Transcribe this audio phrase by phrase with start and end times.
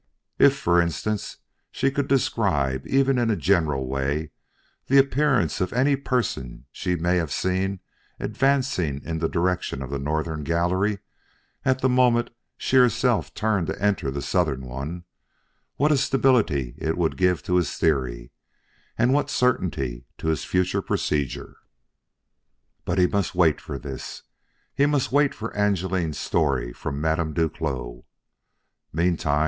[0.39, 1.37] If, for instance,
[1.69, 4.31] she could describe even in a general way
[4.87, 7.81] the appearance of any person she may have seen
[8.19, 10.97] advancing in the direction of the northern gallery
[11.63, 15.03] at the moment she herself turned to enter the southern one,
[15.75, 18.31] what a stability it would give to his theory,
[18.97, 21.57] and what certainty to his future procedure!
[22.85, 24.23] But he must wait for this, as
[24.73, 28.01] he must wait for Angeline's story from Madame Duclos.